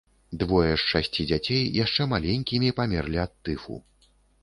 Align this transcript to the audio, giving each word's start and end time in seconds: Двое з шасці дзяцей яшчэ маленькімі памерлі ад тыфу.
Двое 0.43 0.71
з 0.77 0.83
шасці 0.93 1.27
дзяцей 1.33 1.61
яшчэ 1.83 2.09
маленькімі 2.17 2.75
памерлі 2.83 3.25
ад 3.29 3.41
тыфу. 3.47 3.83